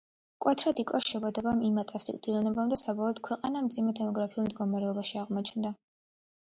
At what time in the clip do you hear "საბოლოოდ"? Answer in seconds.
2.85-3.23